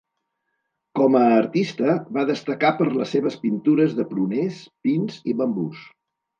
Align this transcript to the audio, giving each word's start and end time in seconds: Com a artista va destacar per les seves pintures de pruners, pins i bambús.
Com 0.99 1.17
a 1.19 1.21
artista 1.33 1.97
va 2.17 2.25
destacar 2.31 2.73
per 2.81 2.89
les 2.95 3.13
seves 3.19 3.39
pintures 3.45 3.95
de 4.01 4.09
pruners, 4.17 4.65
pins 4.89 5.23
i 5.35 5.41
bambús. 5.45 5.89